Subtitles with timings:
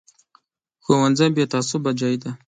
[0.83, 2.31] ښوونځی بې تعصبه ځای دی